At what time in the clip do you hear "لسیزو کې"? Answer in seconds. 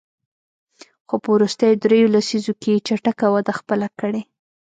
2.15-2.69